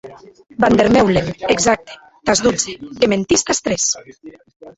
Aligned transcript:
Van 0.63 0.77
der 0.79 0.87
Meulen, 0.95 1.27
exacte, 1.55 1.99
tàs 2.31 2.41
dotze, 2.47 2.75
que 2.99 3.11
mentís 3.13 3.47
tàs 3.51 3.63
tres. 3.69 3.87